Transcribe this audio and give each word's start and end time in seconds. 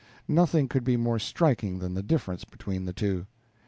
Nothing 0.27 0.67
could 0.67 0.83
be 0.83 0.97
more 0.97 1.19
striking 1.19 1.77
than 1.77 1.93
the 1.93 2.01
difference 2.01 2.43
between 2.43 2.85
the 2.85 2.91
two. 2.93 3.27